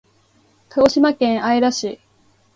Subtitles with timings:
[0.69, 1.99] 鹿児島県姶良市